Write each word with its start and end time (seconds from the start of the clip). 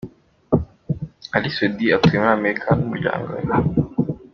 Ally 1.35 1.49
Soudy 1.55 1.93
atuye 1.95 2.17
muri 2.19 2.31
Amerika 2.37 2.67
n'umuryango 2.77 3.29
we. 3.37 3.43